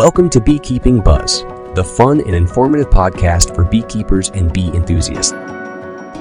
Welcome 0.00 0.30
to 0.30 0.40
Beekeeping 0.40 1.02
Buzz, 1.02 1.42
the 1.74 1.84
fun 1.84 2.22
and 2.22 2.34
informative 2.34 2.88
podcast 2.88 3.54
for 3.54 3.64
beekeepers 3.64 4.30
and 4.30 4.50
bee 4.50 4.68
enthusiasts. 4.68 5.34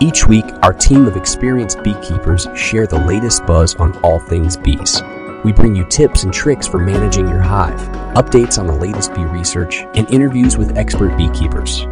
Each 0.02 0.28
week, 0.28 0.44
our 0.64 0.74
team 0.74 1.06
of 1.06 1.16
experienced 1.16 1.82
beekeepers 1.82 2.46
share 2.58 2.88
the 2.88 3.00
latest 3.00 3.46
buzz 3.46 3.76
on 3.76 3.98
all 4.00 4.20
things 4.20 4.58
bees. 4.58 5.02
We 5.46 5.54
bring 5.54 5.78
you 5.78 5.86
tips 5.86 6.24
and 6.24 6.34
tricks 6.34 6.68
for 6.68 6.78
managing 6.78 7.30
your 7.30 7.40
hive, 7.40 7.80
updates 8.18 8.60
on 8.60 8.68
the 8.68 8.76
latest 8.76 9.14
bee 9.14 9.24
research, 9.24 9.86
and 9.96 10.14
interviews 10.14 10.58
with 10.58 10.78
expert 10.78 11.16
beekeepers. 11.16 11.86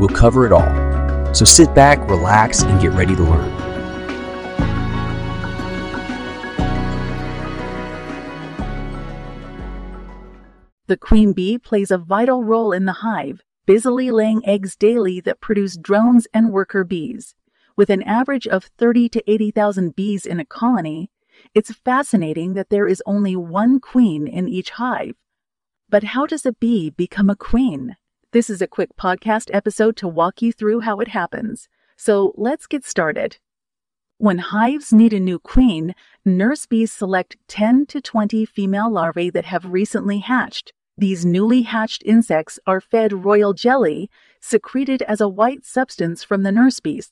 We'll 0.00 0.08
cover 0.08 0.46
it 0.46 0.52
all. 0.52 1.34
So 1.34 1.44
sit 1.44 1.74
back, 1.74 2.08
relax, 2.08 2.62
and 2.62 2.80
get 2.80 2.92
ready 2.92 3.14
to 3.16 3.22
learn. 3.22 3.63
The 10.86 10.98
queen 10.98 11.32
bee 11.32 11.56
plays 11.56 11.90
a 11.90 11.96
vital 11.96 12.44
role 12.44 12.70
in 12.70 12.84
the 12.84 13.00
hive, 13.00 13.40
busily 13.64 14.10
laying 14.10 14.46
eggs 14.46 14.76
daily 14.76 15.18
that 15.22 15.40
produce 15.40 15.78
drones 15.78 16.26
and 16.34 16.52
worker 16.52 16.84
bees. 16.84 17.34
With 17.74 17.88
an 17.88 18.02
average 18.02 18.46
of 18.46 18.64
30 18.76 19.08
to 19.08 19.30
80,000 19.30 19.96
bees 19.96 20.26
in 20.26 20.40
a 20.40 20.44
colony, 20.44 21.10
it's 21.54 21.72
fascinating 21.72 22.52
that 22.52 22.68
there 22.68 22.86
is 22.86 23.02
only 23.06 23.34
one 23.34 23.80
queen 23.80 24.26
in 24.26 24.46
each 24.46 24.72
hive. 24.72 25.14
But 25.88 26.04
how 26.04 26.26
does 26.26 26.44
a 26.44 26.52
bee 26.52 26.90
become 26.90 27.30
a 27.30 27.36
queen? 27.36 27.96
This 28.32 28.50
is 28.50 28.60
a 28.60 28.66
quick 28.66 28.94
podcast 28.94 29.48
episode 29.54 29.96
to 29.96 30.08
walk 30.08 30.42
you 30.42 30.52
through 30.52 30.80
how 30.80 31.00
it 31.00 31.08
happens. 31.08 31.66
So 31.96 32.34
let's 32.36 32.66
get 32.66 32.84
started. 32.84 33.38
When 34.18 34.38
hives 34.38 34.92
need 34.92 35.12
a 35.12 35.18
new 35.18 35.40
queen, 35.40 35.94
nurse 36.24 36.66
bees 36.66 36.92
select 36.92 37.36
10 37.48 37.86
to 37.86 38.00
20 38.00 38.44
female 38.44 38.90
larvae 38.90 39.30
that 39.30 39.46
have 39.46 39.72
recently 39.72 40.18
hatched. 40.18 40.72
These 40.96 41.26
newly 41.26 41.62
hatched 41.62 42.04
insects 42.06 42.60
are 42.64 42.80
fed 42.80 43.24
royal 43.24 43.52
jelly, 43.52 44.08
secreted 44.40 45.02
as 45.02 45.20
a 45.20 45.28
white 45.28 45.64
substance 45.64 46.22
from 46.22 46.44
the 46.44 46.52
nurse 46.52 46.78
bees. 46.78 47.10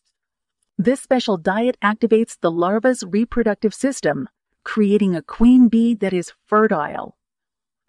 This 0.78 1.00
special 1.00 1.36
diet 1.36 1.77
activates 1.82 2.38
the 2.40 2.52
larva's 2.52 3.02
reproductive 3.05 3.74
system, 3.74 4.28
creating 4.64 5.16
a 5.16 5.22
queen 5.22 5.68
bee 5.68 5.94
that 5.94 6.12
is 6.12 6.32
fertile. 6.46 7.16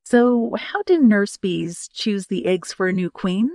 So, 0.03 0.55
how 0.57 0.81
do 0.83 0.99
nurse 0.99 1.37
bees 1.37 1.87
choose 1.87 2.27
the 2.27 2.47
eggs 2.47 2.73
for 2.73 2.87
a 2.87 2.93
new 2.93 3.11
queen? 3.11 3.51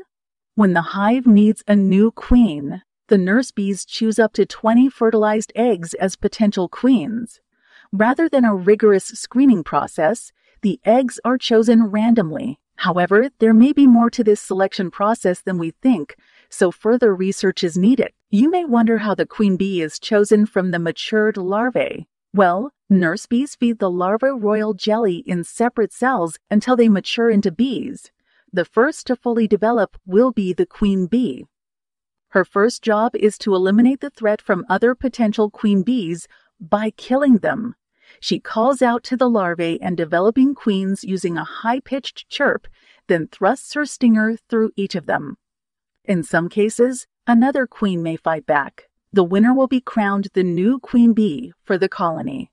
When 0.54 0.72
the 0.72 0.82
hive 0.82 1.26
needs 1.26 1.62
a 1.66 1.74
new 1.74 2.12
queen, 2.12 2.82
the 3.08 3.18
nurse 3.18 3.50
bees 3.50 3.84
choose 3.84 4.18
up 4.18 4.32
to 4.34 4.46
20 4.46 4.88
fertilized 4.88 5.52
eggs 5.54 5.94
as 5.94 6.16
potential 6.16 6.68
queens. 6.68 7.40
Rather 7.92 8.28
than 8.28 8.44
a 8.44 8.54
rigorous 8.54 9.06
screening 9.06 9.64
process, 9.64 10.30
the 10.62 10.78
eggs 10.84 11.18
are 11.24 11.38
chosen 11.38 11.84
randomly. 11.84 12.60
However, 12.76 13.30
there 13.38 13.54
may 13.54 13.72
be 13.72 13.86
more 13.86 14.10
to 14.10 14.22
this 14.22 14.40
selection 14.40 14.90
process 14.90 15.40
than 15.40 15.58
we 15.58 15.70
think, 15.82 16.16
so 16.48 16.70
further 16.70 17.14
research 17.14 17.64
is 17.64 17.76
needed. 17.76 18.12
You 18.30 18.50
may 18.50 18.64
wonder 18.64 18.98
how 18.98 19.14
the 19.14 19.26
queen 19.26 19.56
bee 19.56 19.80
is 19.80 19.98
chosen 19.98 20.46
from 20.46 20.70
the 20.70 20.78
matured 20.78 21.36
larvae. 21.36 22.06
Well, 22.34 22.72
nurse 22.90 23.26
bees 23.26 23.54
feed 23.54 23.78
the 23.78 23.90
larva 23.90 24.34
royal 24.34 24.74
jelly 24.74 25.24
in 25.26 25.44
separate 25.44 25.92
cells 25.92 26.38
until 26.50 26.76
they 26.76 26.88
mature 26.88 27.30
into 27.30 27.50
bees. 27.50 28.12
The 28.52 28.64
first 28.64 29.06
to 29.06 29.16
fully 29.16 29.48
develop 29.48 29.96
will 30.06 30.30
be 30.30 30.52
the 30.52 30.66
queen 30.66 31.06
bee. 31.06 31.46
Her 32.30 32.44
first 32.44 32.82
job 32.82 33.16
is 33.16 33.38
to 33.38 33.54
eliminate 33.54 34.00
the 34.00 34.10
threat 34.10 34.42
from 34.42 34.66
other 34.68 34.94
potential 34.94 35.48
queen 35.50 35.82
bees 35.82 36.28
by 36.60 36.90
killing 36.90 37.38
them. 37.38 37.74
She 38.20 38.38
calls 38.38 38.82
out 38.82 39.02
to 39.04 39.16
the 39.16 39.30
larvae 39.30 39.80
and 39.80 39.96
developing 39.96 40.54
queens 40.54 41.04
using 41.04 41.36
a 41.36 41.44
high 41.44 41.80
pitched 41.80 42.28
chirp, 42.28 42.66
then 43.06 43.28
thrusts 43.28 43.72
her 43.74 43.86
stinger 43.86 44.36
through 44.48 44.72
each 44.76 44.94
of 44.94 45.06
them. 45.06 45.36
In 46.04 46.22
some 46.22 46.48
cases, 46.48 47.06
another 47.26 47.66
queen 47.66 48.02
may 48.02 48.16
fight 48.16 48.46
back. 48.46 48.88
The 49.12 49.24
winner 49.24 49.54
will 49.54 49.68
be 49.68 49.80
crowned 49.80 50.28
the 50.34 50.42
new 50.42 50.78
queen 50.78 51.14
bee 51.14 51.52
for 51.64 51.78
the 51.78 51.88
colony. 51.88 52.50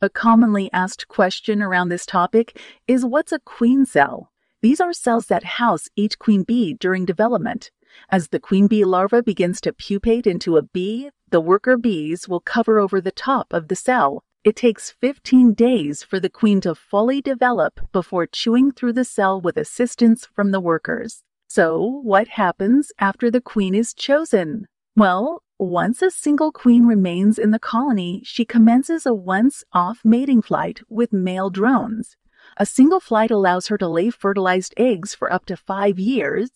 A 0.00 0.08
commonly 0.08 0.68
asked 0.72 1.06
question 1.06 1.62
around 1.62 1.88
this 1.88 2.06
topic 2.06 2.58
is 2.88 3.04
what's 3.04 3.30
a 3.30 3.38
queen 3.38 3.86
cell? 3.86 4.32
These 4.62 4.80
are 4.80 4.92
cells 4.92 5.26
that 5.26 5.44
house 5.44 5.88
each 5.94 6.18
queen 6.18 6.42
bee 6.42 6.74
during 6.74 7.04
development. 7.04 7.70
As 8.10 8.28
the 8.28 8.40
queen 8.40 8.66
bee 8.66 8.84
larva 8.84 9.22
begins 9.22 9.60
to 9.62 9.72
pupate 9.72 10.26
into 10.26 10.56
a 10.56 10.62
bee, 10.62 11.10
the 11.30 11.40
worker 11.40 11.76
bees 11.76 12.28
will 12.28 12.40
cover 12.40 12.78
over 12.78 13.00
the 13.00 13.10
top 13.10 13.52
of 13.52 13.68
the 13.68 13.76
cell, 13.76 14.22
it 14.44 14.56
takes 14.56 14.90
15 14.90 15.54
days 15.54 16.02
for 16.02 16.18
the 16.18 16.28
queen 16.28 16.60
to 16.62 16.74
fully 16.74 17.20
develop 17.20 17.78
before 17.92 18.26
chewing 18.26 18.72
through 18.72 18.94
the 18.94 19.04
cell 19.04 19.40
with 19.40 19.56
assistance 19.56 20.26
from 20.26 20.50
the 20.50 20.60
workers. 20.60 21.22
So, 21.48 22.00
what 22.02 22.26
happens 22.26 22.90
after 22.98 23.30
the 23.30 23.40
queen 23.40 23.72
is 23.72 23.94
chosen? 23.94 24.66
Well, 24.96 25.42
once 25.60 26.02
a 26.02 26.10
single 26.10 26.50
queen 26.50 26.86
remains 26.86 27.38
in 27.38 27.52
the 27.52 27.60
colony, 27.60 28.20
she 28.24 28.44
commences 28.44 29.06
a 29.06 29.14
once 29.14 29.62
off 29.72 30.00
mating 30.02 30.42
flight 30.42 30.80
with 30.88 31.12
male 31.12 31.50
drones. 31.50 32.16
A 32.56 32.66
single 32.66 32.98
flight 32.98 33.30
allows 33.30 33.68
her 33.68 33.78
to 33.78 33.86
lay 33.86 34.10
fertilized 34.10 34.74
eggs 34.76 35.14
for 35.14 35.32
up 35.32 35.46
to 35.46 35.56
five 35.56 36.00
years. 36.00 36.50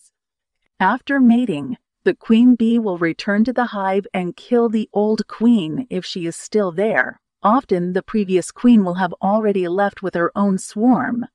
After 0.79 1.19
mating, 1.19 1.77
the 2.03 2.13
queen 2.13 2.53
bee 2.53 2.77
will 2.77 2.99
return 2.99 3.43
to 3.45 3.53
the 3.53 3.65
hive 3.65 4.05
and 4.13 4.35
kill 4.35 4.69
the 4.69 4.87
old 4.93 5.25
queen 5.25 5.87
if 5.89 6.05
she 6.05 6.27
is 6.27 6.35
still 6.35 6.71
there. 6.71 7.19
Often 7.41 7.93
the 7.93 8.03
previous 8.03 8.51
queen 8.51 8.85
will 8.85 8.93
have 8.93 9.11
already 9.13 9.67
left 9.67 10.03
with 10.03 10.13
her 10.13 10.31
own 10.35 10.59
swarm. 10.59 11.25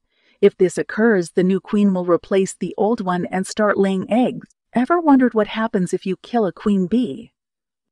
If 0.41 0.57
this 0.57 0.79
occurs, 0.79 1.33
the 1.33 1.43
new 1.43 1.59
queen 1.59 1.93
will 1.93 2.05
replace 2.05 2.55
the 2.55 2.73
old 2.79 3.01
one 3.01 3.27
and 3.27 3.45
start 3.45 3.77
laying 3.77 4.09
eggs. 4.09 4.47
Ever 4.75 5.01
wondered 5.01 5.35
what 5.35 5.49
happens 5.49 5.93
if 5.93 6.07
you 6.07 6.17
kill 6.19 6.47
a 6.47 6.53
queen 6.53 6.87
bee? 6.87 7.33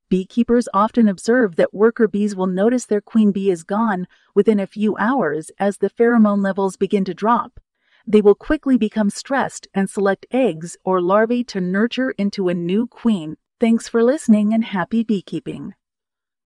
Beekeepers 0.08 0.68
often 0.72 1.08
observe 1.08 1.56
that 1.56 1.74
worker 1.74 2.06
bees 2.06 2.36
will 2.36 2.46
notice 2.46 2.86
their 2.86 3.00
queen 3.00 3.32
bee 3.32 3.50
is 3.50 3.64
gone 3.64 4.06
within 4.36 4.60
a 4.60 4.68
few 4.68 4.96
hours 4.98 5.50
as 5.58 5.78
the 5.78 5.90
pheromone 5.90 6.44
levels 6.44 6.76
begin 6.76 7.04
to 7.06 7.14
drop. 7.14 7.58
They 8.06 8.20
will 8.20 8.34
quickly 8.34 8.76
become 8.76 9.10
stressed 9.10 9.68
and 9.74 9.88
select 9.88 10.26
eggs 10.30 10.76
or 10.84 11.00
larvae 11.00 11.44
to 11.44 11.60
nurture 11.60 12.10
into 12.18 12.48
a 12.48 12.54
new 12.54 12.86
queen. 12.86 13.36
Thanks 13.58 13.88
for 13.88 14.02
listening 14.02 14.54
and 14.54 14.64
happy 14.64 15.04
beekeeping. 15.04 15.74